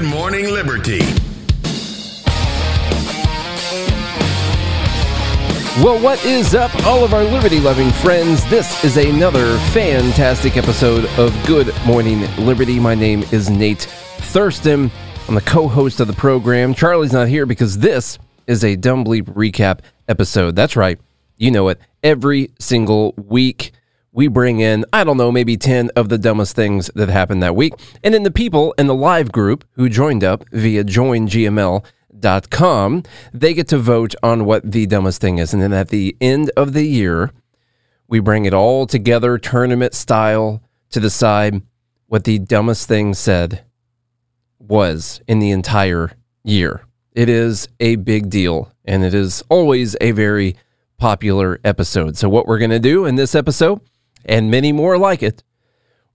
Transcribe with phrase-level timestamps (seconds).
[0.00, 1.00] Good Morning Liberty.
[5.82, 8.42] Well, what is up, all of our liberty loving friends?
[8.48, 12.80] This is another fantastic episode of Good Morning Liberty.
[12.80, 14.90] My name is Nate Thurston.
[15.28, 16.72] I'm the co host of the program.
[16.72, 20.56] Charlie's not here because this is a Dumb Bleep recap episode.
[20.56, 20.98] That's right.
[21.36, 21.78] You know it.
[22.02, 23.72] Every single week,
[24.12, 27.54] we bring in, I don't know, maybe 10 of the dumbest things that happened that
[27.56, 27.74] week.
[28.02, 31.82] And then the people in the live group who joined up via joingml.com,
[33.32, 35.54] they get to vote on what the dumbest thing is.
[35.54, 37.30] And then at the end of the year,
[38.08, 41.62] we bring it all together, tournament style, to decide
[42.06, 43.64] what the dumbest thing said
[44.58, 46.10] was in the entire
[46.42, 46.84] year.
[47.12, 50.56] It is a big deal, and it is always a very
[50.96, 52.16] popular episode.
[52.16, 53.80] So, what we're going to do in this episode,
[54.24, 55.42] and many more like it,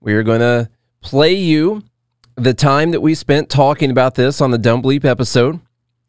[0.00, 1.82] we are going to play you
[2.36, 5.60] the time that we spent talking about this on the Dumb Bleep episode.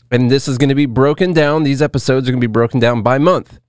[0.10, 1.64] And this is going to be broken down.
[1.64, 3.60] These episodes are going to be broken down by month.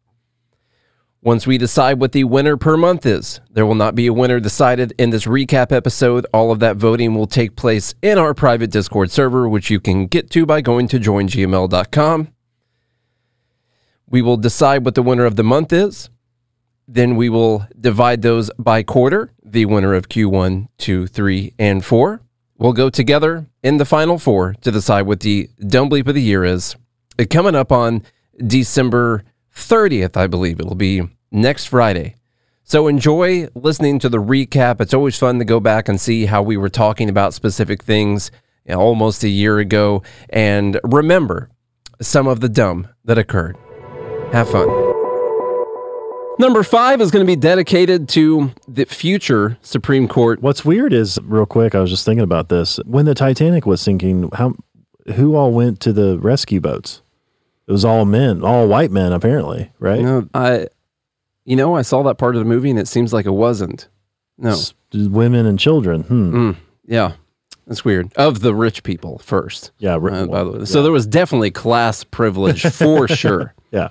[1.20, 4.38] Once we decide what the winner per month is, there will not be a winner
[4.38, 6.24] decided in this recap episode.
[6.32, 10.06] All of that voting will take place in our private Discord server, which you can
[10.06, 12.28] get to by going to joingml.com.
[14.06, 16.08] We will decide what the winner of the month is.
[16.88, 19.30] Then we will divide those by quarter.
[19.44, 22.22] The winner of Q1, 2, 3, and 4
[22.56, 26.22] will go together in the final four to decide what the dumb bleep of the
[26.22, 26.76] year is.
[27.18, 28.02] Uh, coming up on
[28.44, 29.22] December
[29.54, 30.60] 30th, I believe.
[30.60, 32.16] It'll be next Friday.
[32.64, 34.80] So enjoy listening to the recap.
[34.80, 38.30] It's always fun to go back and see how we were talking about specific things
[38.68, 41.48] almost a year ago and remember
[42.02, 43.56] some of the dumb that occurred.
[44.32, 44.97] Have fun.
[46.38, 50.40] Number five is going to be dedicated to the future Supreme Court.
[50.40, 52.78] What's weird is, real quick, I was just thinking about this.
[52.86, 54.54] When the Titanic was sinking, how
[55.16, 57.02] who all went to the rescue boats?
[57.66, 59.98] It was all men, all white men, apparently, right?
[59.98, 60.68] You know, I,
[61.44, 63.88] you know, I saw that part of the movie and it seems like it wasn't.
[64.38, 66.02] No, S- women and children.
[66.04, 66.34] Hmm.
[66.50, 66.56] Mm,
[66.86, 67.12] yeah,
[67.66, 68.12] that's weird.
[68.14, 69.72] Of the rich people first.
[69.78, 69.98] Yeah.
[70.00, 73.88] ri- Uh, by the way, so there was definitely class privilege for sure yeah.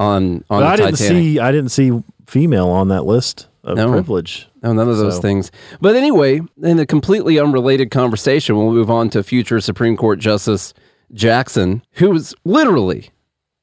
[0.00, 1.22] On on But I didn't Titanic.
[1.22, 1.38] see.
[1.38, 3.90] I didn't see female on that list of No.
[3.90, 4.48] privilege.
[4.62, 5.50] No, none of those So- things.
[5.80, 10.72] But anyway, in a completely unrelated conversation, we'll move on to future Supreme Court Justice
[11.12, 13.10] Jackson, who was literally,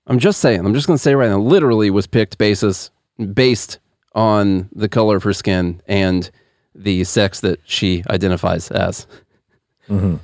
[0.06, 2.92] I'm just saying, I'm just going to say right now, literally was picked basis
[3.34, 3.80] based
[4.14, 6.30] on the color of her skin and
[6.76, 9.08] the sex that she identifies as.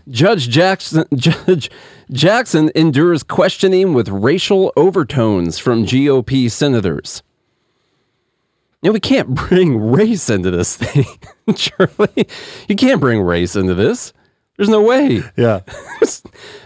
[0.10, 1.70] Judge Jackson, Judge
[2.12, 7.24] Jackson endures questioning with racial overtones from GOP senators.
[8.82, 11.06] You know, we can't bring race into this thing,
[11.56, 12.28] Charlie.
[12.68, 14.14] You can't bring race into this.
[14.58, 15.24] There's no way.
[15.36, 15.62] Yeah.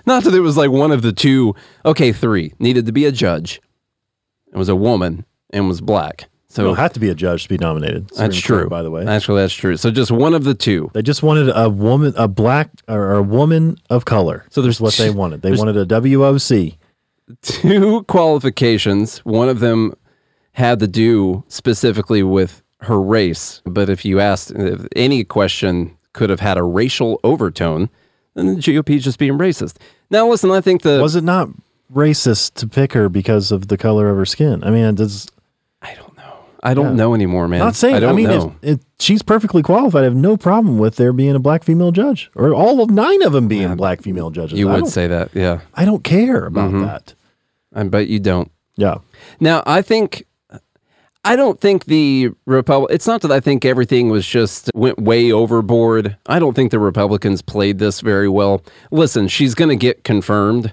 [0.05, 1.55] Not that it was like one of the two.
[1.85, 3.61] Okay, three needed to be a judge.
[4.51, 6.27] It was a woman and was black.
[6.49, 8.07] So So it have to be a judge to be nominated.
[8.09, 8.69] that's Supreme Court, true.
[8.69, 9.05] by the way.
[9.05, 9.75] actually, that's true.
[9.77, 10.89] So just one of the two.
[10.93, 14.45] They just wanted a woman, a black or a woman of color.
[14.49, 15.41] So there's what they wanted.
[15.41, 16.77] They wanted a WOC.
[17.41, 19.19] two qualifications.
[19.19, 19.93] One of them
[20.53, 23.61] had to do specifically with her race.
[23.65, 27.89] But if you asked if any question could have had a racial overtone,
[28.35, 29.77] then the GOP is just being racist.
[30.09, 31.49] Now, listen, I think the Was it not
[31.93, 34.63] racist to pick her because of the color of her skin?
[34.63, 35.27] I mean, it's
[35.81, 36.16] I don't know.
[36.63, 36.93] I don't Yeah.
[37.03, 37.59] know anymore, man.
[37.59, 37.95] not saying.
[37.95, 38.55] I I, don't mean, know.
[38.61, 41.91] if, if she's perfectly qualified, I have no problem with there being a black female
[41.91, 44.57] judge or all of nine of them being black female judges.
[44.57, 45.59] you I would say that, yeah.
[45.75, 46.81] I don't care about Mhm.
[46.85, 47.13] that.
[47.75, 48.51] I bet you don't.
[48.75, 48.97] Yeah.
[49.39, 50.25] Now, I think
[51.23, 52.89] I don't think the Republic.
[52.93, 56.15] It's not that I think everything was just went way overboard.
[56.25, 58.61] I don't think the Republicans played this very well.
[58.91, 60.71] Listen, she's going to get confirmed.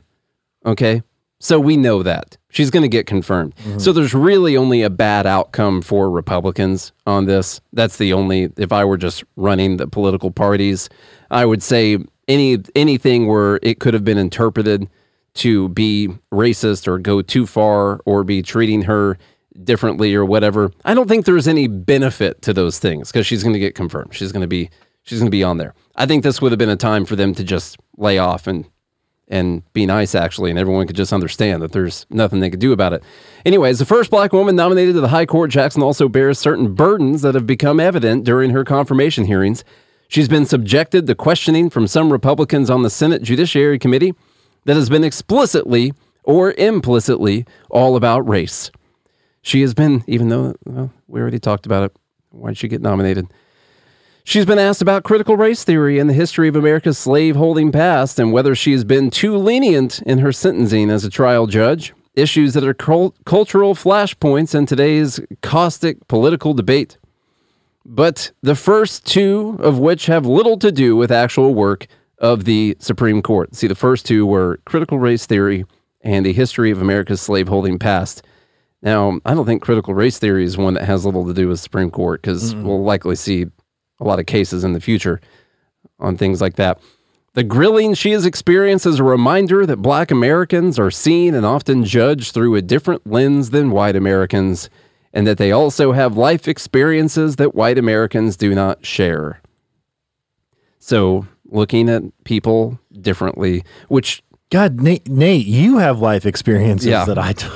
[0.65, 1.03] Okay,
[1.45, 3.55] so we know that she's going to get confirmed.
[3.57, 3.79] Mm-hmm.
[3.79, 7.61] So there's really only a bad outcome for Republicans on this.
[7.75, 8.51] That's the only.
[8.57, 10.89] If I were just running the political parties,
[11.31, 11.99] I would say
[12.29, 14.89] any anything where it could have been interpreted
[15.35, 19.19] to be racist or go too far or be treating her
[19.65, 20.71] differently or whatever.
[20.87, 24.15] I don't think there's any benefit to those things because she's going to get confirmed.
[24.15, 24.71] She's going to be
[25.03, 25.75] she's going to be on there.
[25.95, 28.65] I think this would have been a time for them to just lay off and
[29.29, 32.73] and be nice actually and everyone could just understand that there's nothing they could do
[32.73, 33.03] about it.
[33.45, 36.75] Anyway, as the first black woman nominated to the High Court, Jackson also bears certain
[36.75, 39.65] burdens that have become evident during her confirmation hearings.
[40.09, 44.15] She's been subjected to questioning from some Republicans on the Senate Judiciary Committee
[44.65, 45.93] that has been explicitly
[46.23, 48.71] or implicitly all about race.
[49.43, 51.97] She has been, even though well, we already talked about it,
[52.31, 53.27] why did she get nominated?
[54.27, 58.33] She's been asked about critical race theory and the history of America's slaveholding past and
[58.33, 62.65] whether she has been too lenient in her sentencing as a trial judge, issues that
[62.65, 66.97] are cult- cultural flashpoints in today's caustic political debate.
[67.85, 71.87] But the first two of which have little to do with actual work
[72.17, 73.55] of the Supreme Court.
[73.55, 75.67] See, the first two were critical race theory
[76.01, 78.25] and the history of America's slaveholding past.
[78.81, 81.61] Now, I don't think critical race theory is one that has little to do with
[81.61, 83.47] Supreme Court because we'll likely see
[84.01, 85.21] a lot of cases in the future
[86.01, 86.81] on things like that.
[87.35, 91.85] The grilling she has experienced is a reminder that black Americans are seen and often
[91.85, 94.71] judged through a different lens than white Americans,
[95.13, 99.41] and that they also have life experiences that white Americans do not share.
[100.79, 107.05] So, looking at people differently, which, God, Nate, Nate, you have life experiences Yeah.
[107.05, 107.53] that I don't.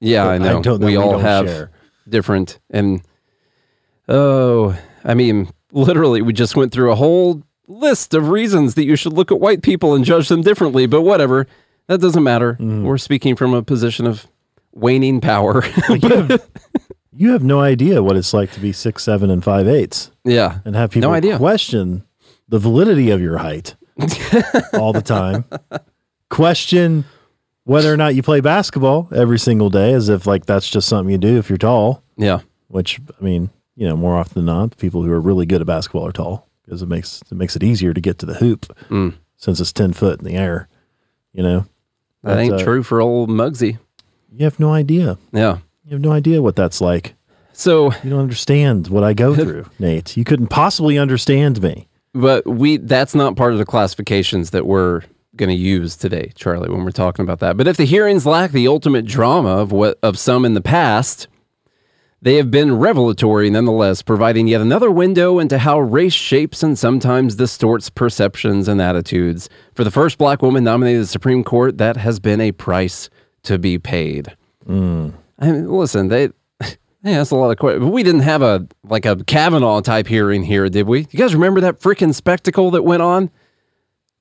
[0.00, 1.70] yeah, I I know don't- we we all have share.
[2.08, 3.02] different, and
[4.08, 8.96] oh, I mean, literally, we just went through a whole list of reasons that you
[8.96, 11.46] should look at white people and judge them differently, but whatever.
[11.86, 12.54] That doesn't matter.
[12.54, 12.82] Mm.
[12.84, 14.26] We're speaking from a position of
[14.72, 15.64] waning power.
[15.88, 16.48] you, have,
[17.12, 20.58] you have no idea what it's like to be six, seven, and five eighths, yeah.
[20.66, 21.36] and have people No idea.
[21.38, 22.04] question
[22.48, 23.74] the validity of your height
[24.74, 25.44] all the time.
[26.30, 27.04] question
[27.64, 31.10] whether or not you play basketball every single day, as if like that's just something
[31.12, 32.02] you do if you're tall.
[32.16, 32.40] Yeah.
[32.68, 35.60] Which I mean, you know, more often than not, the people who are really good
[35.60, 38.34] at basketball are tall because it makes it makes it easier to get to the
[38.34, 39.14] hoop Mm.
[39.36, 40.68] since it's ten foot in the air.
[41.32, 41.58] You know,
[42.24, 43.78] That But, ain't uh, true for old Muggsy.
[44.32, 45.16] You have no idea.
[45.32, 45.58] Yeah.
[45.84, 47.14] You have no idea what that's like.
[47.52, 50.16] So, You don't understand what I go through, Nate.
[50.16, 51.86] You couldn't possibly understand me.
[52.14, 55.02] but we that's not part of the classifications that we're
[55.36, 57.56] going to use today, Charlie, when we're talking about that.
[57.56, 61.28] But if the hearings lack the ultimate drama of what of some in the past,
[62.20, 67.36] they have been revelatory nonetheless, providing yet another window into how race shapes and sometimes
[67.36, 69.48] distorts perceptions and attitudes.
[69.74, 73.08] For the first black woman nominated to the Supreme Court, that has been a price
[73.44, 74.36] to be paid.
[74.66, 75.10] Hmm.
[75.38, 76.30] I mean, listen, they
[77.02, 77.84] they asked a lot of questions.
[77.84, 81.06] But we didn't have a like a Kavanaugh type hearing here, did we?
[81.10, 83.30] You guys remember that freaking spectacle that went on?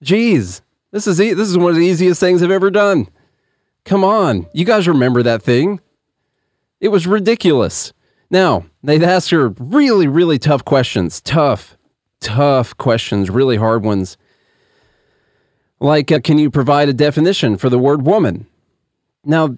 [0.04, 0.62] Jeez,
[0.92, 3.08] this is e- this is one of the easiest things I've ever done.
[3.86, 5.80] Come on, you guys remember that thing?
[6.80, 7.94] It was ridiculous.
[8.30, 11.78] Now they'd ask her really, really tough questions, tough,
[12.20, 14.18] tough questions, really hard ones.
[15.80, 18.48] Like, uh, can you provide a definition for the word woman?
[19.24, 19.56] Now,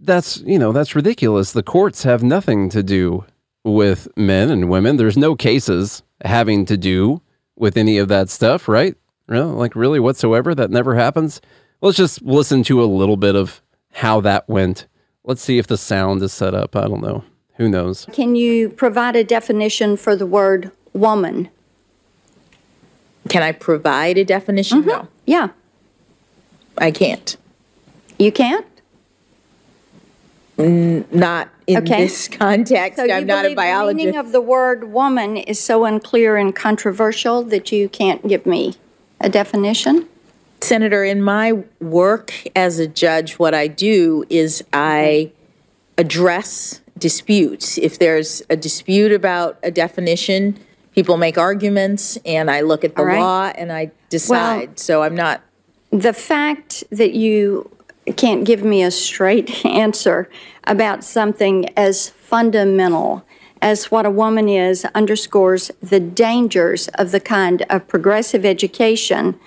[0.00, 1.52] that's you know that's ridiculous.
[1.52, 3.24] The courts have nothing to do
[3.64, 4.96] with men and women.
[4.96, 7.20] There's no cases having to do
[7.56, 8.96] with any of that stuff, right?
[9.26, 10.54] Really, like really whatsoever.
[10.54, 11.40] That never happens.
[11.80, 13.62] Let's just listen to a little bit of
[13.92, 14.86] how that went.
[15.28, 16.74] Let's see if the sound is set up.
[16.74, 17.22] I don't know.
[17.56, 18.06] Who knows?
[18.12, 21.50] Can you provide a definition for the word woman?
[23.28, 24.78] Can I provide a definition?
[24.80, 24.88] Mm-hmm.
[24.88, 25.48] No, Yeah,
[26.78, 27.36] I can't.
[28.18, 28.64] you can't?
[30.56, 32.04] Not in Okay.
[32.04, 32.96] this context.
[32.96, 36.56] So I'm not a believe the meaning of the word woman is so unclear and
[36.56, 38.76] controversial that you can't give me
[39.20, 40.08] a definition?
[40.60, 45.32] Senator, in my work as a judge, what I do is I
[45.96, 47.78] address disputes.
[47.78, 50.58] If there's a dispute about a definition,
[50.94, 53.20] people make arguments, and I look at the right.
[53.20, 54.78] law and I decide.
[54.78, 55.42] So I'm not,
[55.90, 57.70] The fact that you
[58.16, 60.28] can't give me a straight answer
[60.64, 63.24] about something as fundamental
[63.60, 69.38] as what a woman is underscores the dangers of the kind of progressive education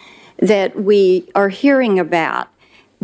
[0.42, 2.48] that we are hearing about.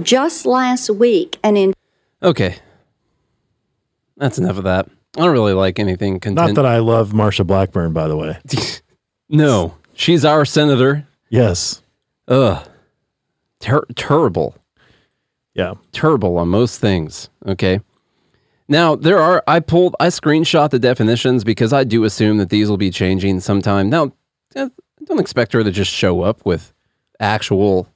[0.01, 1.73] Just last week, an in-
[2.21, 2.55] Okay,
[4.17, 4.87] that's enough of that.
[5.15, 8.37] I don't really like anything Not that I love Marsha Blackburn, by the way.
[9.29, 11.07] no, she's our senator.
[11.29, 11.81] Yes.
[12.27, 12.67] Ugh,
[13.59, 14.55] Ter- terrible.
[15.55, 15.73] Yeah.
[15.91, 17.29] terrible on most things.
[17.47, 17.79] Okay.
[18.67, 22.69] Now there are I pulled I screenshot the definitions because I do assume that these
[22.69, 23.89] will be changing sometime.
[23.89, 24.11] Now,
[24.55, 24.69] eh,
[25.05, 26.73] don't expect her to just show up with
[27.19, 27.87] actual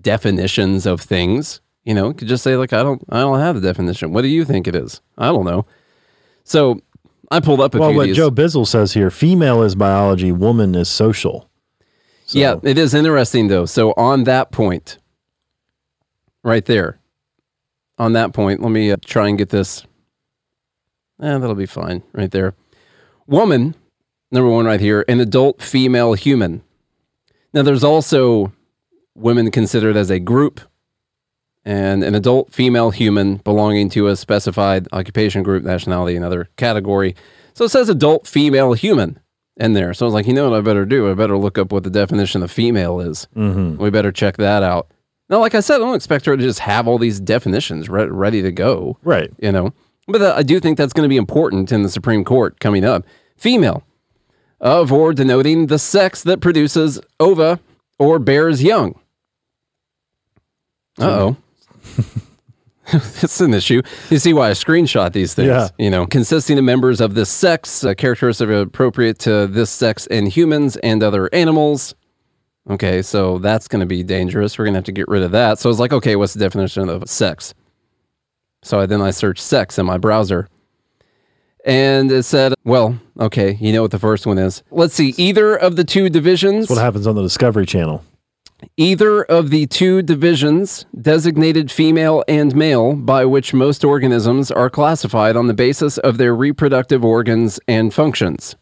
[0.00, 1.60] definitions of things.
[1.84, 4.12] You know, you could just say like I don't I don't have the definition.
[4.12, 5.00] What do you think it is?
[5.18, 5.66] I don't know.
[6.44, 6.80] So
[7.30, 8.16] I pulled up a Well, few what of these.
[8.16, 11.48] Joe Bizzle says here female is biology, woman is social.
[12.26, 13.66] So, Yeah, it is interesting though.
[13.66, 14.98] So on that point,
[16.44, 16.98] right there,
[17.98, 19.82] on that point, let me uh, try and get this.
[21.20, 22.54] Eh, that'll be fine right there.
[23.26, 23.74] Woman,
[24.30, 26.62] number one right here, an adult female human.
[27.52, 28.52] Now there's also
[29.14, 30.60] women considered as a group
[31.64, 37.14] and an adult female human belonging to a specified occupation group, nationality, another category.
[37.54, 39.20] So it says adult female human.
[39.58, 39.92] in there.
[39.94, 41.10] So I was like, you know what I better do?
[41.10, 43.28] I better look up what the definition of female is.
[43.36, 43.76] Mm-hmm.
[43.80, 44.88] We better check that out.
[45.28, 48.06] Now, like I said, I don't expect her to just have all these definitions re-
[48.06, 48.98] ready to go.
[49.02, 49.30] Right.
[49.38, 49.72] You know,
[50.08, 52.84] but uh, I do think that's going to be important in the Supreme Court coming
[52.84, 53.04] up.
[53.36, 53.82] Female,
[54.60, 57.60] of or denoting the sex that produces ova
[57.98, 58.98] or bears young.
[61.02, 61.36] Uh oh.
[62.92, 63.82] it's an issue.
[64.10, 65.48] You see why I screenshot these things.
[65.48, 65.68] Yeah.
[65.78, 70.26] You know, consisting of members of this sex, uh, characteristics appropriate to this sex in
[70.26, 71.94] humans and other animals.
[72.70, 74.56] Okay, so that's going to be dangerous.
[74.56, 75.58] We're going to have to get rid of that.
[75.58, 77.54] So I was like, okay, what's the definition of sex?
[78.62, 80.48] So I, then I searched sex in my browser.
[81.64, 84.62] And it said, well, okay, you know what the first one is.
[84.70, 86.68] Let's see, either of the two divisions.
[86.68, 88.04] What happens on the Discovery Channel?
[88.76, 95.36] Either of the two divisions designated female and male by which most organisms are classified
[95.36, 98.56] on the basis of their reproductive organs and functions.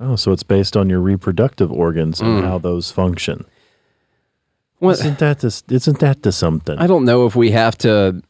[0.00, 2.38] Oh, so it's based on your reproductive organs Mm.
[2.38, 3.44] and how those function.
[4.82, 6.78] Isn't that to, isn't that to something?
[6.78, 8.20] I don't know if we have to.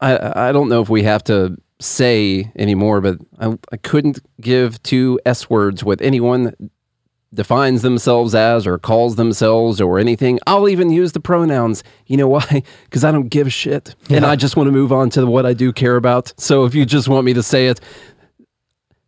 [0.00, 4.82] I I don't know if we have to say anymore, but I, I couldn't give
[4.82, 6.54] two S words with anyone
[7.34, 10.38] defines themselves as or calls themselves or anything.
[10.46, 11.82] I'll even use the pronouns.
[12.06, 12.62] You know why?
[12.84, 15.44] Because I don't give a shit, and I just want to move on to what
[15.44, 16.32] I do care about.
[16.38, 17.80] So if you just want me to say it,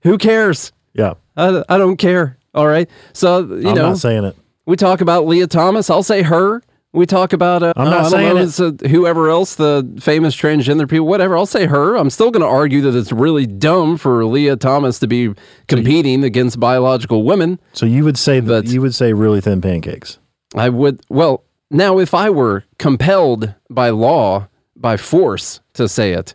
[0.02, 0.72] who cares?
[0.94, 2.38] yeah, I, I don't care.
[2.54, 2.88] All right.
[3.12, 4.36] So you I'm know, not saying it.
[4.66, 5.90] we talk about Lia Thomas.
[5.90, 6.62] I'll say her.
[6.92, 10.34] We talk about uh, I'm not don't saying know, it's, uh, whoever else, the famous
[10.34, 11.36] transgender people, whatever.
[11.36, 11.96] I'll say her.
[11.96, 15.34] I'm still going to argue that it's really dumb for Lia Thomas to be
[15.66, 17.60] competing against biological women.
[17.74, 20.18] So you would say that you would say really thin pancakes.
[20.54, 21.00] I would.
[21.10, 26.34] Well, now if I were compelled by law, by force to say it,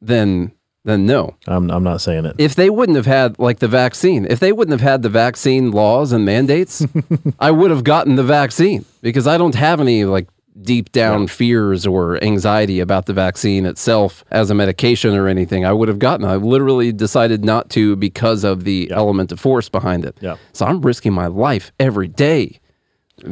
[0.00, 0.52] then
[0.84, 1.36] then no.
[1.46, 2.36] I'm I'm not saying it.
[2.38, 5.70] if they wouldn't have had like the vaccine, if they wouldn't have had the vaccine
[5.70, 6.84] laws and mandates,
[7.38, 10.28] I would have gotten the vaccine because I don't have any like
[10.62, 15.64] deep down fears or anxiety about the vaccine itself as a medication or anything.
[15.64, 16.26] I would have gotten.
[16.26, 20.16] I literally decided not to because of the element of force behind it.
[20.20, 20.36] Yeah.
[20.52, 22.58] So I'm risking my life every day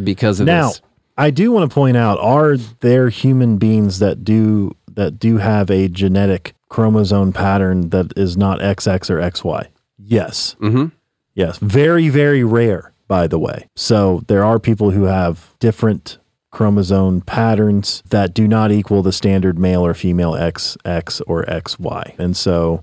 [0.04, 0.52] because of this.
[0.52, 0.82] Now, this.
[1.16, 5.70] I do want to point out: are there human beings that do that do have
[5.70, 9.68] a genetic chromosome pattern that is not XX or XY?
[9.98, 10.56] Yes.
[10.60, 10.86] Mm-hmm.
[11.34, 11.58] Yes.
[11.58, 13.68] Very, very rare, by the way.
[13.76, 16.18] So there are people who have different
[16.50, 22.18] chromosome patterns that do not equal the standard male or female XX or XY.
[22.18, 22.82] And so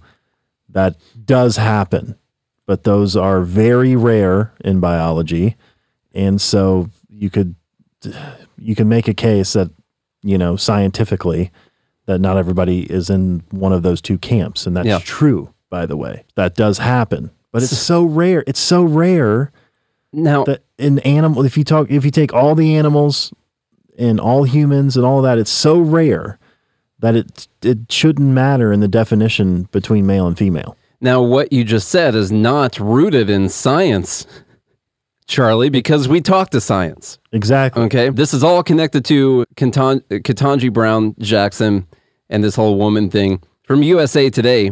[0.70, 2.16] that does happen,
[2.66, 5.56] but those are very rare in biology.
[6.14, 7.56] And so you could
[8.58, 9.72] you can make a case that,
[10.22, 11.52] you know, scientifically
[12.06, 14.66] that not everybody is in one of those two camps.
[14.68, 15.00] And that's Yeah.
[15.04, 16.24] true, by the way.
[16.36, 17.32] That does happen.
[17.52, 18.44] But it's so rare.
[18.48, 19.52] It's so rare
[20.14, 23.34] Now, that in animal if you talk if you take all the animals
[23.98, 26.38] and all humans and all that, it's so rare
[27.00, 30.76] that it it shouldn't matter in the definition between male and female.
[31.02, 34.26] Now, what you just said is not rooted in science,
[35.28, 37.18] Charlie, because we talk to science.
[37.32, 37.84] Exactly.
[37.84, 38.10] Okay.
[38.10, 41.88] This is all connected to Ketan- Ketanji Brown Jackson
[42.30, 43.42] and this whole woman thing.
[43.64, 44.72] From USA Today,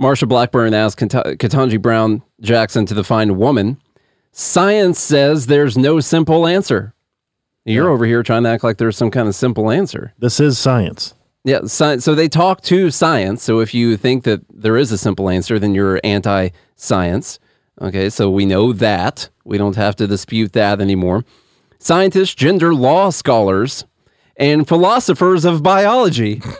[0.00, 3.78] Marsha Blackburn asked Ketanji Brown Jackson to define woman.
[4.32, 6.94] Science says there's no simple answer.
[7.64, 10.14] You're over here trying to act like there's some kind of simple answer.
[10.18, 11.14] This is science.
[11.44, 13.42] Yeah, sci- so they talk to science.
[13.42, 17.38] So if you think that there is a simple answer, then you're anti-science.
[17.80, 19.30] Okay, so we know that.
[19.44, 21.24] We don't have to dispute that anymore.
[21.78, 23.84] Scientists, gender law scholars,
[24.36, 26.42] and philosophers of biology.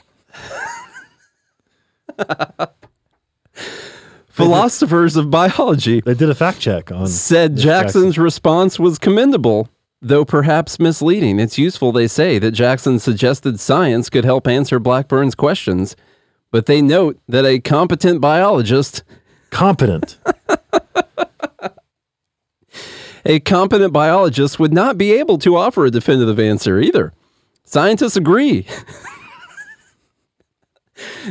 [4.29, 9.69] philosophers of biology They did a fact check on said Jackson's response was commendable,
[10.01, 11.39] though perhaps misleading.
[11.39, 15.97] It's useful, they say, that Jackson suggested science could help answer Blackburn's questions,
[16.51, 19.03] but they note that a competent biologist,
[19.51, 20.19] competent.
[23.25, 27.13] a competent biologist would not be able to offer a definitive answer either.
[27.65, 28.67] Scientists agree.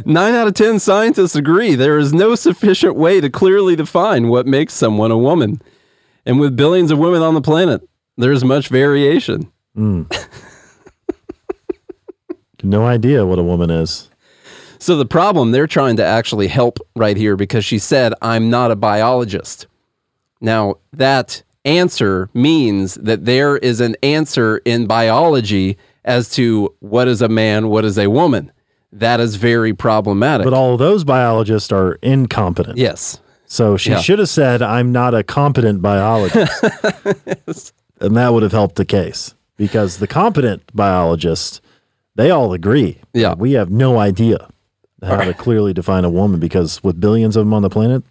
[0.06, 4.48] Nine out of 10 scientists agree there is no sufficient way to clearly define what
[4.48, 5.62] makes someone a woman.
[6.26, 7.82] And with billions of women on the planet,
[8.18, 9.52] there's much variation.
[9.76, 10.04] Hmm.
[12.64, 14.09] no idea what a woman is.
[14.80, 18.72] So the problem they're trying to actually help right here because she said, I'm not
[18.72, 19.68] a biologist.
[20.42, 27.22] Now, that answer means that there is an answer in biology as to what is
[27.22, 28.52] a man, what is a woman.
[28.94, 30.46] That is very problematic.
[30.46, 32.78] But all of those biologists are incompetent.
[32.78, 33.20] yes.
[33.52, 34.00] So she Yeah.
[34.00, 37.74] should have said, I'm not a competent biologist.
[38.02, 41.60] And that would have helped the case because the competent biologists,
[42.16, 43.00] they all agree.
[43.14, 43.34] Yeah.
[43.34, 44.48] We have no idea
[45.04, 48.04] how to clearly define a woman because with billions of them on the planet,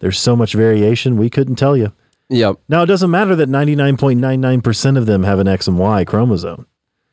[0.00, 1.92] there's so much variation, we couldn't tell you.
[2.28, 2.56] Yep.
[2.68, 6.66] Now, it doesn't matter that 99.99% of them have an X and Y chromosome.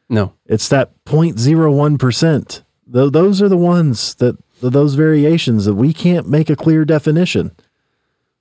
[0.10, 0.33] No.
[0.45, 2.63] It's that 0.01%.
[2.91, 7.51] Th- those are the ones that, those variations that we can't make a clear definition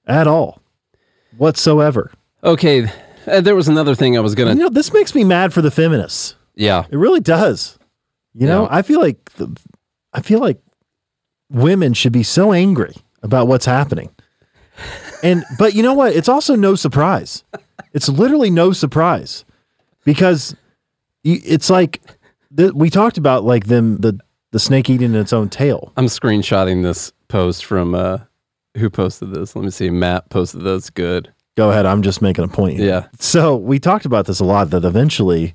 [0.06, 0.60] at all
[1.36, 2.12] whatsoever.
[2.44, 2.90] Okay.
[3.26, 4.52] Uh, there was another thing I was gonna.
[4.52, 6.34] You know, this makes me mad for the feminists.
[6.54, 6.84] Yeah.
[6.90, 7.78] It really does.
[8.34, 9.54] You know, I feel like the,
[10.12, 10.60] I feel like
[11.50, 14.10] women should be so angry about what's happening.
[15.22, 16.14] And but you know what?
[16.14, 17.44] It's also no surprise.
[17.92, 19.44] It's literally no surprise
[20.04, 20.56] because
[21.24, 22.00] it's like
[22.50, 24.18] the, we talked about like them the
[24.50, 25.92] the snake eating its own tail.
[25.96, 28.18] I'm screenshotting this post from uh,
[28.76, 29.54] who posted this.
[29.56, 29.90] Let me see.
[29.90, 30.90] Matt posted this.
[30.90, 31.32] Good.
[31.56, 31.86] Go ahead.
[31.86, 32.78] I'm just making a point.
[32.78, 32.86] here.
[32.86, 33.06] Yeah.
[33.18, 35.54] So we talked about this a lot that eventually,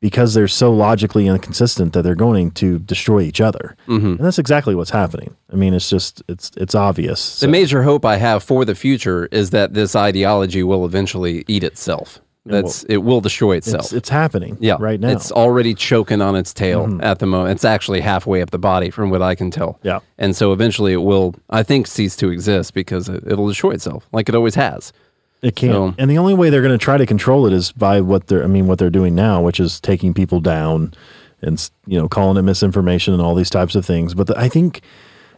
[0.00, 4.06] because they're so logically inconsistent, that they're going to destroy each other, Mm-hmm.
[4.06, 5.34] and that's exactly what's happening.
[5.52, 7.20] I mean, it's just it's it's obvious.
[7.20, 11.44] So- The major hope I have for the future is that this ideology will eventually
[11.48, 12.20] eat itself.
[12.46, 13.86] That's it will destroy itself.
[13.86, 14.56] it's, it's happening.
[14.58, 15.08] yeah, right now.
[15.08, 15.16] Mm-hmm.
[15.18, 17.50] It's already choking on its tail at the moment.
[17.56, 19.78] It's actually halfway up the body, from what I can tell.
[19.82, 19.98] Yeah.
[20.16, 24.08] and so eventually it will, I think, cease to exist because it, it'll destroy itself,
[24.12, 24.94] like it always has.
[25.42, 25.72] It can't.
[25.72, 28.26] So- and the only way they're going to try to control it is by what
[28.26, 30.94] they're, I mean, what they're doing now, which is taking people down
[31.42, 34.14] and, you know, calling it misinformation and all these types of things.
[34.14, 34.80] But the, I think,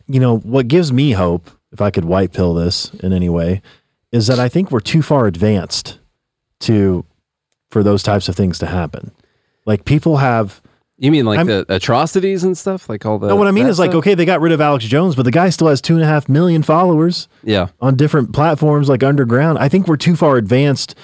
[0.07, 3.61] you know, what gives me hope, if I could white pill this in any way,
[4.11, 5.99] is that I think we're too far advanced
[6.61, 7.05] to,
[7.71, 9.13] for those types of things to happen.
[9.67, 10.63] Like people have,
[11.01, 13.29] You mean like I'm- the atrocities and stuff, like all the?
[13.29, 14.01] no, what I mean is like, stuff?
[14.01, 16.07] okay, they got rid of Alex Jones, but the guy still has two and a
[16.07, 17.27] half million followers.
[17.43, 20.95] yeah, on different platforms like underground i think we're too far advanced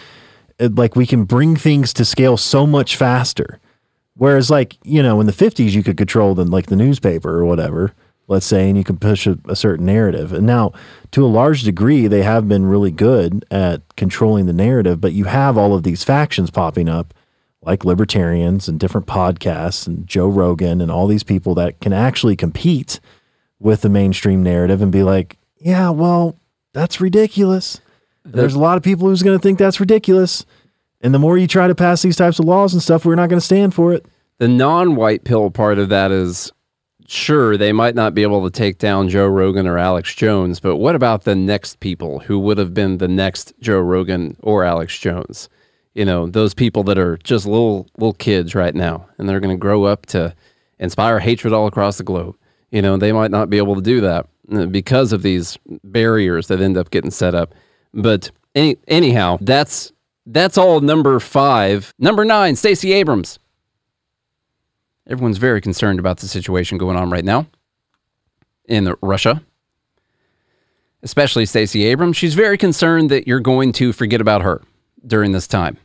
[0.60, 3.58] uh, like we can bring things to scale so much faster
[4.16, 7.44] whereas like you know in the 50s you could control them like the newspaper or
[7.47, 7.92] whatever
[8.28, 10.73] let's say and you can push a, a certain narrative and now
[11.10, 15.25] to a large degree they have been really good at controlling the narrative but you
[15.25, 17.14] have all of these factions popping up
[17.66, 22.36] like libertarians and different podcasts and joe rogan and all these people that can actually
[22.36, 23.00] compete
[23.58, 26.38] with the mainstream narrative and be like, yeah, well,
[26.72, 27.80] that's ridiculous.
[28.24, 30.44] There's a lot of people who's going to think that's ridiculous.
[31.00, 33.28] And the more you try to pass these types of laws and stuff, we're not
[33.28, 34.04] going to stand for it.
[34.38, 36.52] the non-white pill part of that is
[37.06, 40.76] sure they might not be able to take down Joe Rogan or Alex Jones, but
[40.76, 44.98] what about the next people who would have been the next Joe Rogan or Alex
[44.98, 45.48] Jones?
[45.97, 49.56] You know, those people that are just little little kids right now and they're going
[49.56, 50.35] to grow up to
[50.78, 52.37] inspire hatred all across the globe.
[52.71, 56.49] You know, they might not be able to do that uh, because of these barriers
[56.49, 57.54] that end up getting set up.
[57.95, 59.91] But any, anyhow, that's
[60.26, 61.95] that's all number 5.
[61.99, 63.39] Number 9, Stacey Abrams.
[65.09, 67.47] Everyone's very concerned about the situation going on right now
[68.69, 69.43] in Russia,
[71.02, 72.19] especially Stacey Abrams.
[72.19, 74.61] She's very concerned that you're going to forget about her
[75.06, 75.78] during this time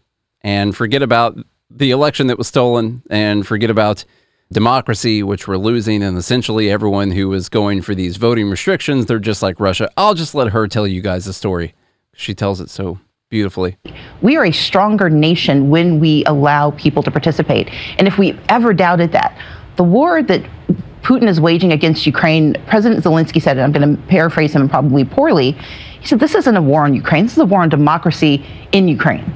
[0.43, 1.37] and forget about
[1.69, 4.03] the election that was stolen and forget about
[4.51, 6.03] democracy, which we're losing.
[6.03, 9.89] And essentially, everyone who is going for these voting restrictions, they're just like Russia.
[9.97, 11.73] I'll just let her tell you guys the story.
[12.13, 12.99] She tells it so
[13.29, 13.77] beautifully.
[14.21, 17.69] We are a stronger nation when we allow people to participate.
[17.97, 19.37] And if we ever doubted that,
[19.77, 20.43] the war that
[21.01, 25.05] Putin is waging against Ukraine, President Zelensky said, and I'm going to paraphrase him probably
[25.05, 25.53] poorly,
[26.01, 28.87] he said, This isn't a war on Ukraine, this is a war on democracy in
[28.87, 29.33] Ukraine.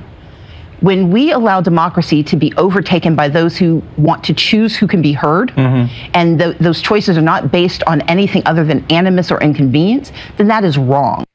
[0.86, 5.02] When we allow democracy to be overtaken by those who want to choose who can
[5.02, 5.92] be heard, mm-hmm.
[6.14, 10.48] and th- those choices are not based on anything other than animus or inconvenience, then
[10.48, 11.26] that is wrong.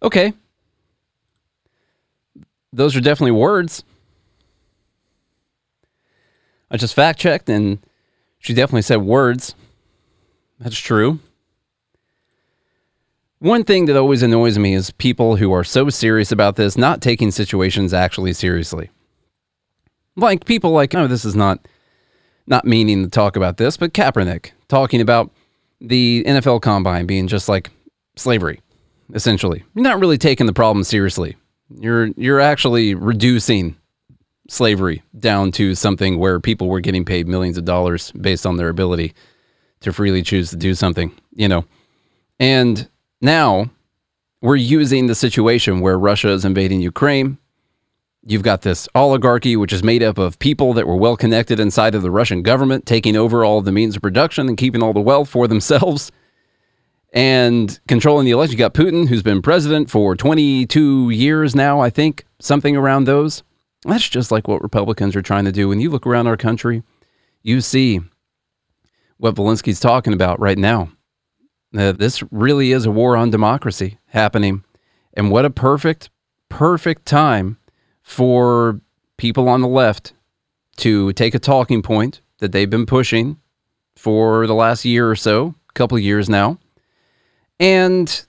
[0.00, 0.32] Okay.
[2.72, 3.82] Those are definitely words.
[6.70, 7.80] I just fact checked and
[8.38, 9.56] she definitely said words.
[10.60, 11.18] That's true.
[13.40, 17.00] One thing that always annoys me is people who are so serious about this not
[17.00, 18.90] taking situations actually seriously.
[20.16, 21.66] Like people like, oh, this is not
[22.48, 25.30] not meaning to talk about this, but Kaepernick talking about
[25.80, 27.70] the NFL combine being just like
[28.16, 28.60] slavery
[29.14, 29.64] essentially.
[29.74, 31.36] You're not really taking the problem seriously.
[31.78, 33.76] You're you're actually reducing
[34.48, 38.68] slavery down to something where people were getting paid millions of dollars based on their
[38.68, 39.14] ability
[39.80, 41.64] to freely choose to do something, you know.
[42.40, 42.88] And
[43.20, 43.70] now
[44.40, 47.38] we're using the situation where Russia is invading Ukraine.
[48.24, 51.94] You've got this oligarchy, which is made up of people that were well connected inside
[51.94, 54.92] of the Russian government, taking over all of the means of production and keeping all
[54.92, 56.12] the wealth for themselves
[57.12, 58.52] and controlling the election.
[58.52, 63.42] You got Putin, who's been president for 22 years now, I think, something around those.
[63.82, 65.68] That's just like what Republicans are trying to do.
[65.68, 66.82] When you look around our country,
[67.42, 68.00] you see
[69.16, 70.90] what Zelensky's talking about right now.
[71.76, 74.64] Uh, this really is a war on democracy happening.
[75.14, 76.10] And what a perfect,
[76.48, 77.58] perfect time
[78.02, 78.80] for
[79.16, 80.14] people on the left
[80.78, 83.38] to take a talking point that they've been pushing
[83.96, 86.58] for the last year or so, a couple of years now,
[87.58, 88.24] and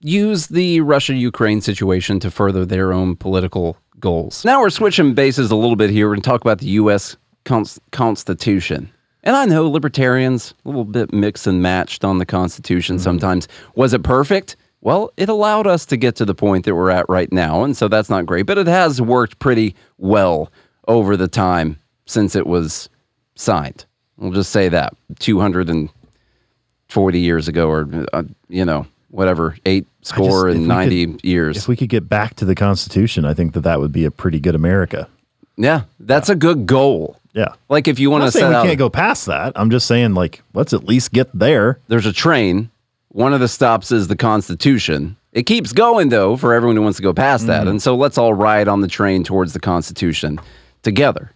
[0.00, 4.44] use the Russia Ukraine situation to further their own political goals.
[4.44, 7.16] Now we're switching bases a little bit here and talk about the U.S.
[7.44, 8.92] Cons- Constitution.
[9.24, 13.48] And I know libertarians, a little bit mixed and matched on the Constitution sometimes.
[13.74, 14.54] Was it perfect?
[14.82, 17.64] Well, it allowed us to get to the point that we're at right now.
[17.64, 20.52] And so that's not great, but it has worked pretty well
[20.88, 22.90] over the time since it was
[23.34, 23.86] signed.
[24.18, 30.56] We'll just say that 240 years ago, or, uh, you know, whatever, eight score if
[30.56, 31.56] and 90 could- years.
[31.56, 34.10] If we could get back to the Constitution, I think that that would be a
[34.10, 35.08] pretty good America.
[35.56, 37.16] yeah, that's a good goal.
[37.34, 37.54] Yeah.
[37.68, 39.52] Like if you want to say we out, can't go past that.
[39.56, 41.80] I'm just saying, like, let's at least get there.
[41.88, 42.70] there's a train.
[43.08, 45.16] One of the stops is the Constitution.
[45.32, 47.70] It keeps going though for everyone who wants to go past that, mm.
[47.70, 50.40] and so let's all ride on the train towards the Constitution
[50.82, 51.32] together.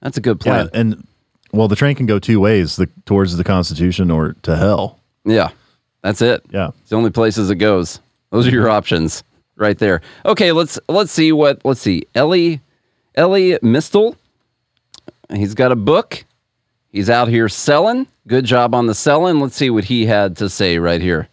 [0.00, 0.70] That's a good plan.
[0.72, 1.06] Yeah, and
[1.52, 4.98] well, the train can go two ways: the towards the Constitution or to hell.
[5.26, 5.50] Yeah,
[6.02, 6.42] that's it.
[6.50, 6.68] Yeah.
[6.80, 8.00] it's the only places it goes.
[8.30, 9.22] Those are your options
[9.56, 10.00] right there.
[10.24, 12.04] Okay, let's let's see what let's see.
[12.14, 12.60] Elie
[13.14, 14.16] Elie Mystal.
[15.34, 16.24] He's got a book.
[16.90, 18.06] He's out here selling.
[18.26, 19.40] Good job on the selling.
[19.40, 21.28] Let's see what he had to say right here.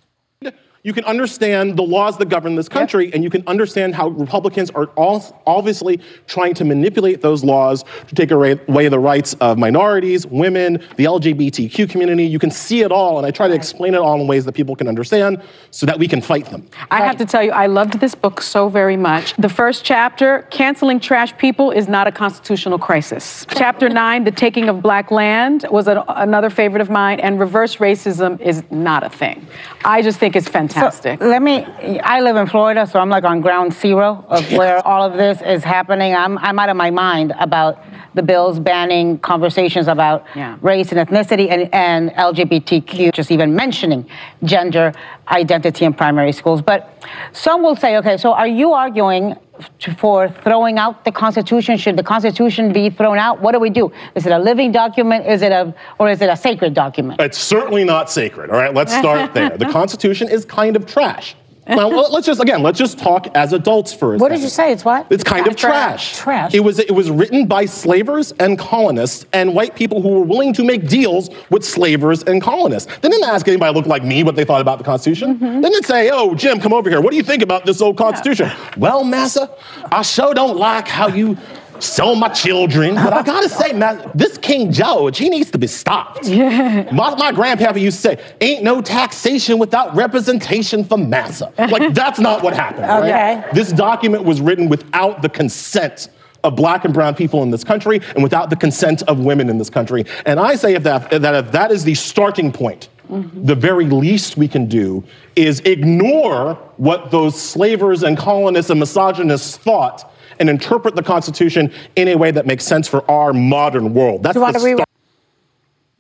[0.84, 4.72] You can understand the laws that govern this country, and you can understand how Republicans
[4.72, 9.58] are all obviously trying to manipulate those laws to take away, away the rights of
[9.60, 12.26] minorities, women, the LGBTQ community.
[12.26, 14.54] You can see it all, and I try to explain it all in ways that
[14.54, 16.68] people can understand so that we can fight them.
[16.90, 19.36] I have to tell you, I loved this book so very much.
[19.38, 23.46] The first chapter, Canceling Trash People is Not a Constitutional Crisis.
[23.50, 27.76] Chapter nine, The Taking of Black Land, was a, another favorite of mine, and Reverse
[27.76, 29.46] Racism is not a thing.
[29.86, 30.71] I just think it's fantastic.
[31.20, 31.66] Let me.
[32.00, 35.42] I live in Florida, so I'm like on ground zero of where all of this
[35.42, 36.16] is happening.
[36.16, 40.58] I'm I'm out of my mind about the bills banning conversations about Yeah.
[40.62, 44.06] race and ethnicity and, and LGBTQ, just even mentioning
[44.44, 44.92] gender
[45.30, 46.62] identity in primary schools.
[46.62, 46.90] But
[47.32, 49.36] some will say, okay, so are you arguing
[49.80, 51.78] to- for throwing out the Constitution?
[51.78, 53.42] Should the Constitution be thrown out?
[53.42, 53.92] What do we do?
[54.16, 55.26] Is it a living document?
[55.28, 57.20] Is it a or is it a sacred document?
[57.22, 58.50] It's certainly not sacred.
[58.50, 59.50] All right, let's start there.
[59.58, 61.36] The Constitution is kind of trash.
[61.68, 64.22] Now let- let's just again, let's just talk as adults for a second.
[64.22, 64.72] What did you say?
[64.72, 65.06] It's what?
[65.12, 66.18] It's kind of trash.
[66.18, 66.54] Trash.
[66.54, 70.54] It was it was written by slavers and colonists and white people who were willing
[70.54, 72.92] to make deals with slavers and colonists.
[73.00, 75.36] They didn't ask anybody looked like me what they thought about the Constitution.
[75.36, 75.62] Mm-hmm.
[75.62, 77.00] They didn't say, "Oh, Jim, come over here.
[77.00, 79.50] What do you think about this old Constitution?" Well, Massa,
[79.92, 81.38] I sure don't like how you
[81.84, 85.68] sell my children, but I gotta say, man, this King George, he needs to be
[85.68, 86.26] stopped.
[86.26, 86.90] Yeah.
[86.92, 92.20] My, my grandpapa used to say, "Ain't no taxation without representation for Massa." Like that's
[92.20, 92.88] not what happened.
[92.88, 93.44] right?
[93.44, 93.54] Okay.
[93.54, 96.10] This document was written without the consent
[96.44, 99.58] of black and brown people in this country and without the consent of women in
[99.58, 100.06] this country.
[100.26, 103.46] And I say if that, that if that is the starting point, mm-hmm.
[103.46, 105.04] the very least we can do
[105.36, 110.11] is ignore what those slavers and colonists and misogynists thought
[110.42, 114.24] and interpret the Constitution in a way that makes sense for our modern world.
[114.24, 114.88] That's you want the to rewrite?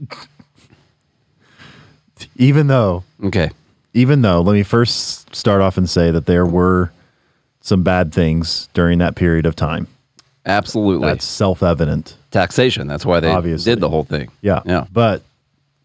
[2.35, 3.49] Even though, Okay.
[3.93, 6.91] even though, let me first start off and say that there were
[7.61, 9.87] some bad things during that period of time.
[10.45, 11.07] Absolutely.
[11.07, 12.15] That's self-evident.
[12.31, 12.87] taxation.
[12.87, 13.71] That's why they Obviously.
[13.71, 14.29] did the whole thing.
[14.41, 14.61] Yeah.
[14.65, 14.85] Yeah.
[14.91, 15.21] But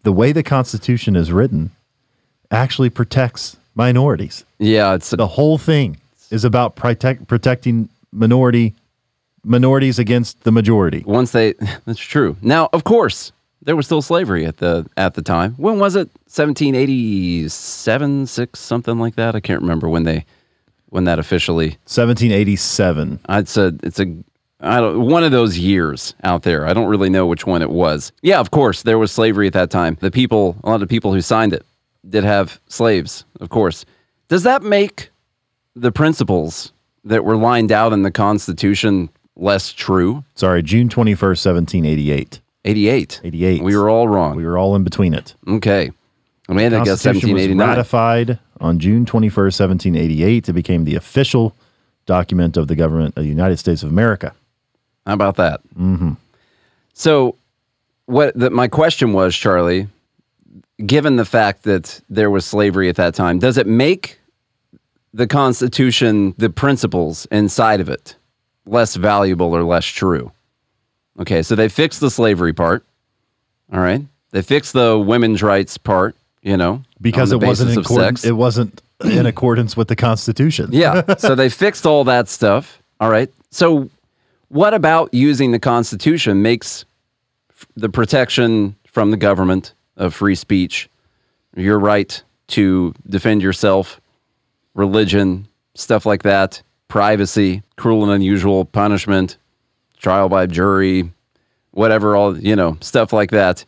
[0.03, 1.71] the way the Constitution is written
[2.49, 4.43] actually protects minorities.
[4.57, 5.97] Yeah, it's The whole thing
[6.31, 8.73] is about protect, protecting minority
[9.43, 11.03] minorities against the majority.
[11.05, 11.53] once they
[11.85, 12.35] that's true.
[12.41, 15.53] Now, of course, there was still slavery at the at the time.
[15.53, 16.09] When was it?
[16.27, 19.35] 1787, 6 something like that.
[19.35, 20.25] I can't remember when they
[20.89, 23.19] when that officially 1787.
[23.27, 24.05] I'd said it's a
[24.59, 26.65] I don't one of those years out there.
[26.65, 28.11] I don't really know which one it was.
[28.21, 29.97] Yeah, of course, there was slavery at that time.
[30.01, 31.65] The people, a lot of people who signed it
[32.09, 33.85] did have slaves, of course.
[34.29, 35.09] Does that make
[35.75, 36.73] the principles
[37.07, 40.23] that were lined out in the Constitution less true?
[40.35, 42.39] Sorry, June 21st, 1788.
[42.65, 43.21] 88.
[43.23, 43.63] 88.
[43.63, 44.35] We were all wrong.
[44.35, 45.33] We were all in between it.
[45.47, 45.91] okay.
[46.49, 47.67] Amanda guessed Constitution was 1789.
[47.67, 50.47] ratified on June 21st, 1788.
[50.47, 51.53] It became the official
[52.05, 54.33] document of the government of the United States of America.
[55.05, 55.59] How about that?
[55.77, 56.13] Mm-hmm.
[56.93, 57.35] So,
[58.05, 59.87] what the, my question was, Charlie,
[60.85, 64.19] given the fact that there was slavery at that time, does it make
[65.17, 68.15] the Constitution, the principles inside of it,
[68.67, 70.31] less valuable or less true?
[71.19, 72.85] Okay, so they fixed the slavery part.
[73.73, 74.01] All right.
[74.31, 78.23] They fixed the women's rights part, you know, because it wasn't in sex.
[78.23, 80.69] it wasn't in accordance with the Constitution.
[80.71, 81.15] Yeah.
[81.17, 82.81] so they fixed all that stuff.
[82.99, 83.33] All right.
[83.49, 83.89] So
[84.49, 86.85] what about using the Constitution makes
[87.75, 90.89] the protection from the government of free speech,
[91.55, 93.99] your right to defend yourself,
[94.77, 99.37] religion, stuff like that, privacy, cruel and unusual punishment,
[99.97, 101.11] trial by jury,
[101.71, 103.65] whatever, all, you know, stuff like that.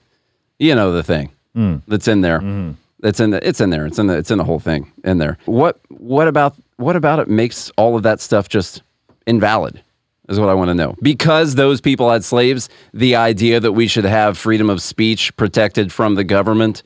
[0.60, 1.78] You know the thing hmm.
[1.88, 2.40] that's in there.
[2.40, 2.72] Mm-hmm.
[3.04, 3.86] It's in the, it's in there.
[3.86, 5.38] It's in the it's in the whole thing in there.
[5.46, 8.82] What what about what about it makes all of that stuff just
[9.26, 9.82] invalid?
[10.28, 10.96] Is what I want to know.
[11.02, 15.92] Because those people had slaves, the idea that we should have freedom of speech protected
[15.92, 16.84] from the government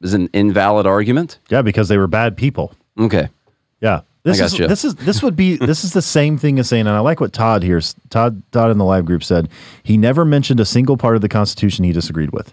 [0.00, 1.38] is an invalid argument.
[1.48, 2.72] Yeah, because they were bad people.
[3.00, 3.28] Okay.
[3.80, 4.02] Yeah.
[4.22, 4.66] This is gotcha.
[4.68, 7.20] this is this would be this is the same thing as saying, and I like
[7.20, 9.48] what Todd here Todd Todd in the live group said.
[9.82, 12.52] He never mentioned a single part of the Constitution he disagreed with.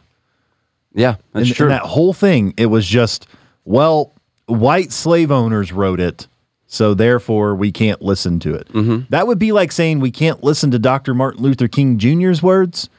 [0.94, 1.66] Yeah, that's in, true.
[1.66, 3.28] in that whole thing, it was just,
[3.66, 4.14] well,
[4.48, 6.26] white slave owners wrote it,
[6.66, 8.68] so therefore we can't listen to it.
[8.70, 9.02] Mm-hmm.
[9.10, 11.14] That would be like saying we can't listen to Dr.
[11.14, 12.90] Martin Luther King Jr.'s words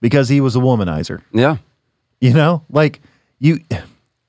[0.00, 1.22] because he was a womanizer.
[1.32, 1.58] yeah.
[2.18, 3.02] You know, like
[3.38, 3.60] you.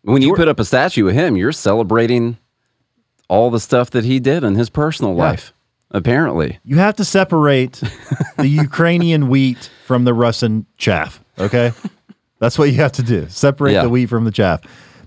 [0.02, 2.38] When you put up a statue of him, you're celebrating
[3.28, 5.54] all the stuff that he did in his personal life.
[5.92, 6.60] Apparently.
[6.66, 7.82] You have to separate
[8.38, 11.22] the Ukrainian wheat from the Russian chaff.
[11.40, 11.72] Okay,
[12.40, 13.26] that's what you have to do.
[13.30, 13.84] Separate Yeah.
[13.84, 14.62] the wheat from the chaff,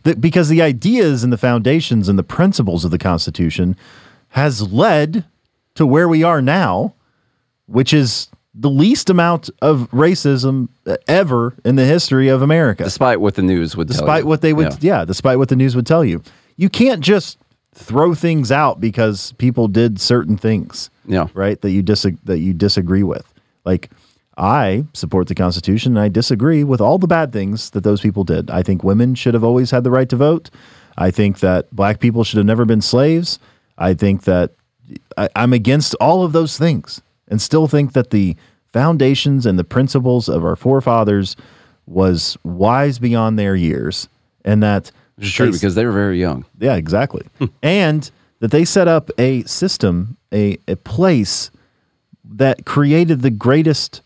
[0.05, 3.77] The- because the ideas and the foundations and the principles of the Constitution
[4.29, 5.25] has led
[5.75, 6.95] to where we are now,
[7.67, 10.69] which is the least amount of racism
[11.07, 12.85] ever in the history of America.
[12.85, 14.99] Despite what the news would tell despite what they would Yeah.
[15.01, 15.05] yeah.
[15.05, 16.23] despite what the news would tell you
[16.57, 17.39] you can't just
[17.75, 21.29] throw things out because people did certain things Yeah.
[21.35, 23.33] right that you dis- that you disagree with.
[23.65, 23.91] Like
[24.39, 28.25] i support the constitution and i disagree with all the bad things that those people
[28.25, 28.51] did.
[28.51, 30.51] I think women should have always had the right to vote.
[30.97, 33.39] I think that black people should have never been slaves.
[33.79, 34.53] I think that
[35.17, 38.37] I, i'm against all of those things and still think that the
[38.73, 41.37] foundations and the principles of our forefathers
[41.87, 44.09] was wise beyond their years
[44.45, 46.45] and that Which is true they- because they were very young.
[46.59, 47.47] yeah exactly hmm.
[47.63, 51.51] and that they set up a system a, a place
[52.25, 54.01] that created the greatest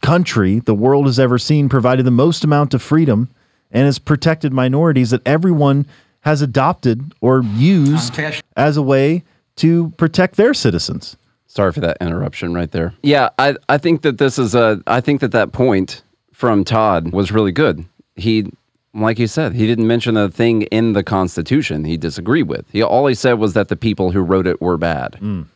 [0.00, 3.28] country the world has ever seen provided the most amount of freedom
[3.70, 5.86] and has protected minorities that everyone
[6.20, 8.18] has adopted or used
[8.56, 9.22] as a way
[9.56, 12.94] to protect their citizens Sorry for that interruption right there.
[13.02, 16.02] Yeah, I, I think that this is a I think that that point
[16.32, 17.84] from Todd was really good.
[18.16, 18.50] He
[18.94, 22.66] like you said, he didn't mention a thing in the Constitution he disagreed with.
[22.72, 25.18] He all he said was that the people who wrote it were bad.
[25.20, 25.46] Mm.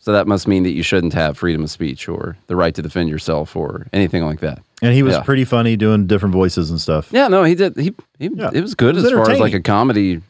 [0.00, 2.80] So that must mean that you shouldn't have freedom of speech or the right to
[2.80, 4.62] defend yourself or anything like that.
[4.80, 5.22] and he was Yeah.
[5.22, 7.76] pretty funny doing different voices and stuff Yeah, no, he did.
[7.76, 8.50] He, he Yeah.
[8.54, 10.20] it was good It was as far as like a comedy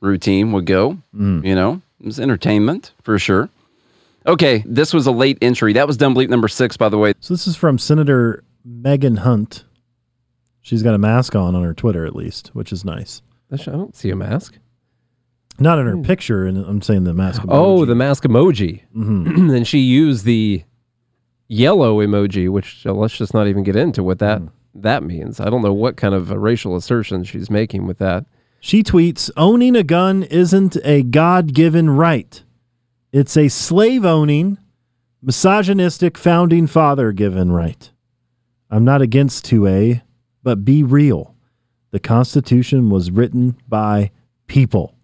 [0.00, 0.96] routine would go.
[1.14, 1.44] Mm.
[1.44, 3.48] You know, it was entertainment for sure.
[4.26, 5.72] Okay, this was a late entry.
[5.74, 7.12] That was dumb bleep number six, by the way.
[7.20, 9.64] So this is from Senator Megan Hunt.
[10.68, 13.22] She's got a mask on on her Twitter, at least, which is nice.
[13.50, 14.58] I don't see a mask.
[15.58, 17.40] Not in her picture, and I'm saying the mask.
[17.40, 17.46] Emoji.
[17.48, 18.82] Oh, the mask emoji.
[18.94, 19.56] Mhm.
[19.56, 20.62] and she used the
[21.48, 24.42] yellow emoji, which uh, let's just not even get into what that
[24.74, 25.40] that means.
[25.40, 28.26] I don't know what kind of uh, racial assertion she's making with that.
[28.60, 32.42] She tweets, "Owning a gun isn't a God-given right.
[33.10, 34.58] It's a slave-owning,
[35.22, 37.90] misogynistic founding father-given right.
[38.70, 40.02] I'm not against 2A,
[40.42, 41.34] but be real.
[41.90, 44.10] The Constitution was written by
[44.46, 44.94] people."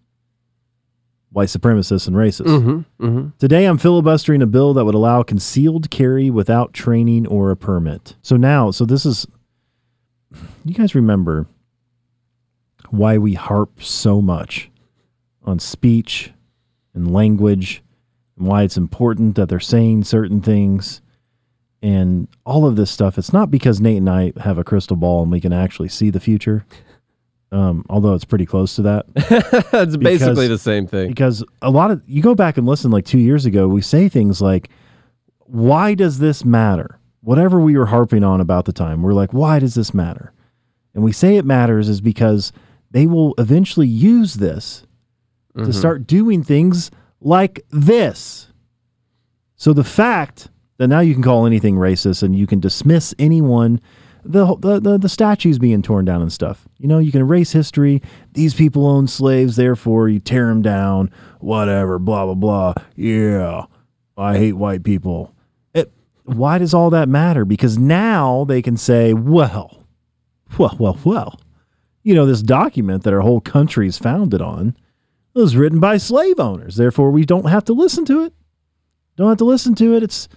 [1.31, 2.45] White supremacists and racists.
[2.45, 3.05] Mm-hmm.
[3.05, 3.29] Mm-hmm.
[3.39, 8.15] Today, I'm filibustering a bill that would allow concealed carry without training or a permit.
[8.21, 9.27] So now, so this is,
[10.63, 11.47] you guys remember
[12.89, 14.71] why we harp so much
[15.43, 16.31] on speech
[16.93, 17.83] and language
[18.37, 21.01] and why it's important that they're saying certain things
[21.81, 23.17] and all of this stuff.
[23.17, 26.09] It's not because Nate and I have a crystal ball and we can actually see
[26.09, 26.65] the future.
[27.51, 29.05] Um, although it's pretty close to that.
[29.15, 31.07] it's basically the same thing.
[31.07, 34.09] because a lot of you go back and listen like two years ago we say
[34.09, 34.69] things like
[35.39, 39.59] why does this matter whatever we were harping on about the time we're like why
[39.59, 40.33] does this matter
[40.95, 42.51] and we say it matters is because
[42.91, 44.85] they will eventually use this
[45.55, 46.89] to start doing things
[47.21, 48.47] like this
[49.55, 53.79] so the fact now you can call anything racist and you can dismiss anyone
[54.25, 56.67] the, the the the statues being torn down and stuff.
[56.79, 58.01] You know, you can erase history.
[58.33, 61.11] These people owned slaves, therefore you tear them down.
[61.39, 62.73] Whatever, blah blah blah.
[62.95, 63.65] Yeah,
[64.17, 65.33] I hate white people.
[65.73, 65.91] It,
[66.23, 67.45] why does all that matter?
[67.45, 69.85] Because now they can say, well,
[70.57, 71.39] well, well, well.
[72.01, 74.75] You know, this document that our whole country is founded on
[75.33, 76.75] was written by slave owners.
[76.75, 78.33] Therefore, we don't have to listen to it.
[79.17, 80.03] Don't have to listen to it.
[80.03, 80.27] It's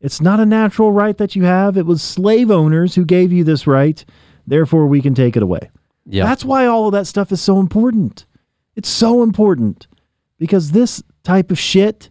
[0.00, 1.76] it's not a natural right that you have.
[1.76, 4.04] It was slave owners who gave you this right.
[4.46, 5.70] Therefore, we can take it away.
[6.06, 6.24] Yeah.
[6.24, 8.24] That's why all of that stuff is so important.
[8.76, 9.88] It's so important
[10.38, 12.10] because this type of shit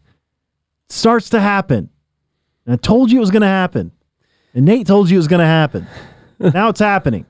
[0.89, 1.89] starts to happen.
[2.65, 3.91] And I told you it was going to happen.
[4.53, 5.87] And Nate told you it was going to happen.
[6.39, 7.25] now it's happening.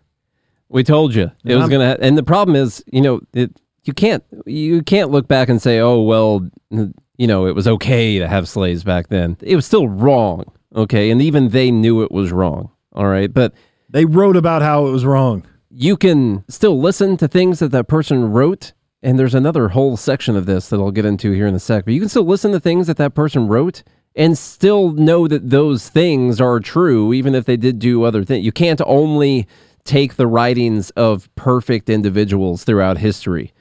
[0.70, 1.90] We told you it was gonna.
[1.92, 3.52] Ha- and the problem is, you know, it,
[3.88, 8.20] you can't you can't look back and say, oh well, you know, it was okay
[8.20, 9.38] to have slaves back then.
[9.42, 10.46] It was still wrong.
[10.76, 12.70] Okay, and even they knew it was wrong.
[12.94, 13.54] All right, but
[13.90, 15.44] They wrote about how it was wrong.
[15.70, 18.74] you can still listen to things that that person wrote.
[19.04, 21.86] And there's another whole section of this that I'll get into here in a sec.
[21.86, 23.84] But you can still listen to things that that person wrote
[24.16, 28.44] and still know that those things are true, even if they did do other things.
[28.44, 29.48] You can't only
[29.84, 33.54] take the writings of perfect individuals throughout history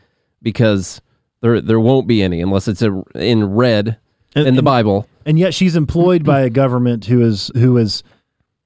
[0.47, 1.01] because
[1.41, 3.97] there there won't be any unless it's a, in red
[4.37, 5.09] And- in the and- Bible.
[5.27, 8.05] and yet she's employed by a government who is who has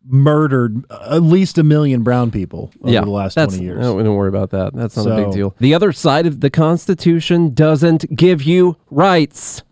[0.07, 3.81] murdered at least a million brown people over the last that's, 20 years.
[3.81, 4.75] No, we don't worry about that.
[4.75, 5.55] That's not a big deal.
[5.59, 9.63] The other side of the Constitution doesn't give you rights.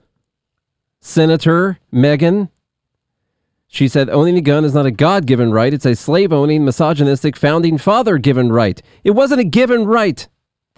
[1.00, 2.48] Senator Megan,
[3.66, 5.72] she said owning a gun is not a God given right.
[5.74, 8.80] It's a slave owning, misogynistic, founding father given right.
[9.04, 10.26] It wasn't a given right.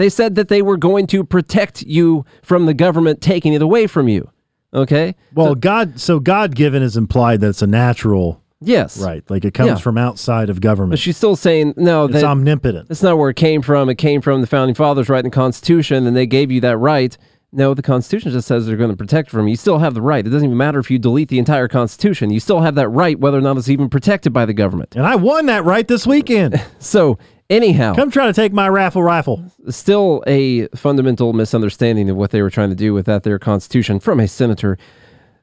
[0.00, 3.86] They said that they were going to protect you from the government taking it away
[3.86, 4.30] from you.
[4.72, 5.14] Okay?
[5.34, 8.98] Well, God, so God given is implied that it's a natural Yes.
[8.98, 9.74] right, like it comes Yeah.
[9.76, 10.92] from outside of government.
[10.92, 12.88] But she's still saying, no, It's that, omnipotent.
[12.88, 13.90] That's not where it came from.
[13.90, 17.16] It came from the founding fathers writing the Constitution, and they gave you that right.
[17.52, 19.50] No, the Constitution just says they're going to protect from you.
[19.50, 20.24] You still have the right.
[20.26, 22.30] It doesn't even matter if you delete the entire Constitution.
[22.30, 24.94] You still have that right, whether or not it's even protected by the government.
[24.96, 26.58] And I won that right this weekend.
[26.78, 27.18] So,
[27.50, 29.44] anyhow, Come try to take my raffle rifle.
[29.68, 34.00] still a fundamental misunderstanding of what they were trying to do with that their Constitution
[34.00, 34.78] from a senator,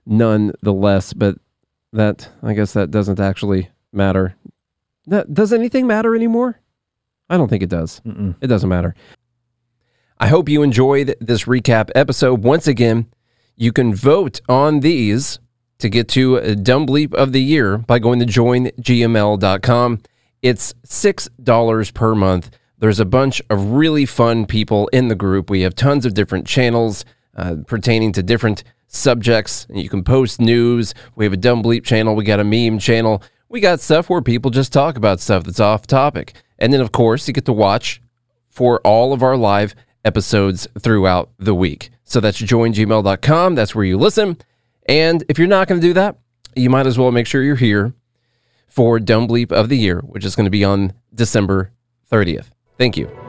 [0.05, 1.13] nonetheless.
[1.13, 1.35] But
[1.93, 4.35] that, I guess, that doesn't actually matter.
[5.05, 6.59] That does anything matter anymore?
[7.29, 8.01] I don't think it does.
[8.41, 8.95] It doesn't matter.
[10.19, 12.43] I hope you enjoyed this recap episode.
[12.43, 13.05] Once again,
[13.55, 15.39] you can vote on these
[15.79, 20.01] to get to a Dumb Bleep of the Year by going to joingml.com.
[20.41, 22.51] It's $6 per month.
[22.79, 25.49] There's a bunch of really fun people in the group.
[25.49, 29.65] We have tons of different channels uh, pertaining to different subjects.
[29.69, 30.93] You can post news.
[31.15, 32.15] We have a Dumb Bleep channel.
[32.15, 33.23] We got a meme channel.
[33.49, 36.33] We got stuff where people just talk about stuff that's off topic.
[36.59, 38.01] And then, of course, you get to watch
[38.49, 39.73] for all of our live
[40.05, 41.89] episodes throughout the week.
[42.03, 43.55] So that's joingml.com.
[43.55, 44.37] That's where you listen.
[44.87, 46.17] And if you're not going to do that,
[46.55, 47.93] you might as well make sure you're here
[48.77, 51.71] for Dumb Bleep of the Year, which is going to be on December
[52.11, 52.51] 30th.
[52.77, 53.26] Thank you.